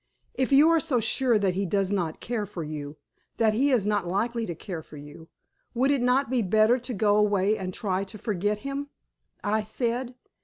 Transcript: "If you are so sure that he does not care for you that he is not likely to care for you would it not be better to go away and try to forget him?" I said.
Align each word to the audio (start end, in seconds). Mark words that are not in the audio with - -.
"If 0.33 0.51
you 0.51 0.67
are 0.71 0.79
so 0.79 0.99
sure 0.99 1.37
that 1.37 1.53
he 1.53 1.67
does 1.67 1.91
not 1.91 2.21
care 2.21 2.47
for 2.47 2.63
you 2.63 2.97
that 3.37 3.53
he 3.53 3.69
is 3.69 3.85
not 3.85 4.07
likely 4.07 4.47
to 4.47 4.55
care 4.55 4.81
for 4.81 4.97
you 4.97 5.29
would 5.75 5.91
it 5.91 6.01
not 6.01 6.27
be 6.31 6.41
better 6.41 6.79
to 6.79 6.93
go 6.95 7.17
away 7.17 7.55
and 7.55 7.71
try 7.71 8.03
to 8.05 8.17
forget 8.17 8.57
him?" 8.65 8.89
I 9.43 9.63
said. 9.63 10.15